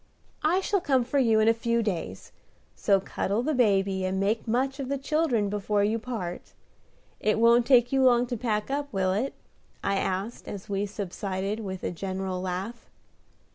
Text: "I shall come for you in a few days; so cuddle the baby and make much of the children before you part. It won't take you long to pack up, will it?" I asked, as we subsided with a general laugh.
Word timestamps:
"I 0.43 0.61
shall 0.61 0.81
come 0.81 1.03
for 1.03 1.19
you 1.19 1.39
in 1.39 1.47
a 1.47 1.53
few 1.53 1.83
days; 1.83 2.31
so 2.75 2.99
cuddle 2.99 3.43
the 3.43 3.53
baby 3.53 4.03
and 4.03 4.19
make 4.19 4.47
much 4.47 4.79
of 4.79 4.89
the 4.89 4.97
children 4.97 5.47
before 5.47 5.83
you 5.83 5.99
part. 5.99 6.53
It 7.19 7.37
won't 7.37 7.67
take 7.67 7.91
you 7.93 8.01
long 8.01 8.25
to 8.25 8.35
pack 8.35 8.71
up, 8.71 8.91
will 8.91 9.13
it?" 9.13 9.35
I 9.83 9.97
asked, 9.97 10.47
as 10.47 10.67
we 10.67 10.87
subsided 10.87 11.59
with 11.59 11.83
a 11.83 11.91
general 11.91 12.41
laugh. 12.41 12.89